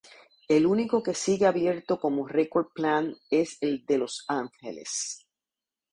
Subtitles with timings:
[0.47, 5.27] El único que sigue abierto como Record Plant es el de Los Ángeles.